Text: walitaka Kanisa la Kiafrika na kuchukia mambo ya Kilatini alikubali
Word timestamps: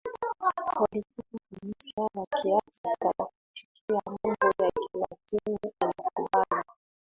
walitaka 0.79 1.39
Kanisa 1.49 2.01
la 2.15 2.25
Kiafrika 2.35 3.13
na 3.19 3.25
kuchukia 3.25 4.01
mambo 4.05 4.29
ya 4.63 4.67
Kilatini 4.91 5.59
alikubali 5.79 6.63